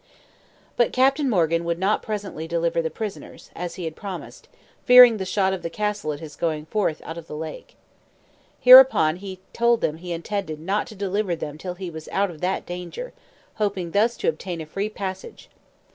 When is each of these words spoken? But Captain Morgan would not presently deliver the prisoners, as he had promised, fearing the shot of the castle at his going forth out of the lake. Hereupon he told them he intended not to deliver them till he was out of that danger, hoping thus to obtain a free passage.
But 0.77 0.91
Captain 0.91 1.29
Morgan 1.29 1.63
would 1.63 1.77
not 1.77 2.01
presently 2.01 2.47
deliver 2.47 2.81
the 2.81 2.89
prisoners, 2.89 3.51
as 3.55 3.75
he 3.75 3.85
had 3.85 3.95
promised, 3.95 4.47
fearing 4.83 5.17
the 5.17 5.25
shot 5.27 5.53
of 5.53 5.61
the 5.61 5.69
castle 5.69 6.11
at 6.11 6.19
his 6.19 6.35
going 6.35 6.65
forth 6.65 7.03
out 7.05 7.19
of 7.19 7.27
the 7.27 7.37
lake. 7.37 7.75
Hereupon 8.59 9.17
he 9.17 9.41
told 9.53 9.81
them 9.81 9.97
he 9.97 10.11
intended 10.11 10.59
not 10.59 10.87
to 10.87 10.95
deliver 10.95 11.35
them 11.35 11.55
till 11.59 11.75
he 11.75 11.91
was 11.91 12.07
out 12.11 12.31
of 12.31 12.41
that 12.41 12.65
danger, 12.65 13.13
hoping 13.57 13.91
thus 13.91 14.17
to 14.17 14.27
obtain 14.27 14.59
a 14.59 14.65
free 14.65 14.89
passage. 14.89 15.51